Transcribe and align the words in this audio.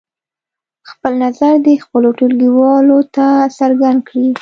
خپل 0.91 1.13
نظر 1.25 1.53
دې 1.65 1.75
خپلو 1.85 2.09
ټولګیوالو 2.17 2.99
ته 3.15 3.27
څرګند 3.57 3.99
کړي. 4.07 4.27